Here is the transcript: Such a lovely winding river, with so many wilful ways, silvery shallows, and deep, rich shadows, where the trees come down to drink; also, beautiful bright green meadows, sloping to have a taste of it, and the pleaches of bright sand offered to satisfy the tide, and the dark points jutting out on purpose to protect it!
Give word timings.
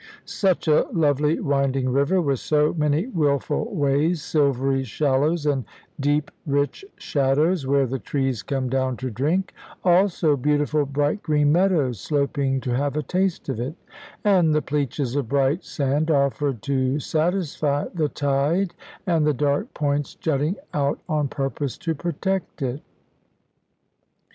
Such 0.25 0.67
a 0.67 0.87
lovely 0.91 1.39
winding 1.39 1.87
river, 1.89 2.19
with 2.21 2.39
so 2.39 2.73
many 2.75 3.05
wilful 3.05 3.71
ways, 3.75 4.23
silvery 4.23 4.83
shallows, 4.83 5.45
and 5.45 5.63
deep, 5.99 6.31
rich 6.47 6.83
shadows, 6.97 7.67
where 7.67 7.85
the 7.85 7.99
trees 7.99 8.41
come 8.41 8.67
down 8.67 8.97
to 8.97 9.11
drink; 9.11 9.53
also, 9.83 10.35
beautiful 10.35 10.87
bright 10.87 11.21
green 11.21 11.51
meadows, 11.51 11.99
sloping 11.99 12.59
to 12.61 12.71
have 12.71 12.97
a 12.97 13.03
taste 13.03 13.47
of 13.47 13.59
it, 13.59 13.75
and 14.23 14.55
the 14.55 14.61
pleaches 14.63 15.15
of 15.15 15.29
bright 15.29 15.63
sand 15.63 16.09
offered 16.09 16.63
to 16.63 16.99
satisfy 16.99 17.85
the 17.93 18.09
tide, 18.09 18.73
and 19.05 19.27
the 19.27 19.35
dark 19.35 19.71
points 19.75 20.15
jutting 20.15 20.55
out 20.73 20.99
on 21.07 21.27
purpose 21.27 21.77
to 21.77 21.93
protect 21.93 22.63
it! 22.63 22.81